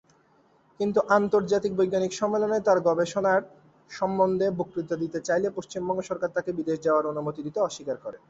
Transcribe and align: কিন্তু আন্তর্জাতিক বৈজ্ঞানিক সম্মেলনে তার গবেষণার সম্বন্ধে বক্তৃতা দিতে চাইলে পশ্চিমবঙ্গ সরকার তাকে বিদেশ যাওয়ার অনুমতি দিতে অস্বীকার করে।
কিন্তু 0.79 0.99
আন্তর্জাতিক 1.09 1.71
বৈজ্ঞানিক 1.75 2.11
সম্মেলনে 2.13 2.57
তার 2.67 2.77
গবেষণার 2.87 3.41
সম্বন্ধে 3.91 4.47
বক্তৃতা 4.59 4.95
দিতে 4.95 5.19
চাইলে 5.27 5.47
পশ্চিমবঙ্গ 5.57 5.99
সরকার 6.09 6.29
তাকে 6.33 6.51
বিদেশ 6.59 6.77
যাওয়ার 6.83 7.09
অনুমতি 7.11 7.41
দিতে 7.43 7.59
অস্বীকার 7.61 7.97
করে। 7.97 8.17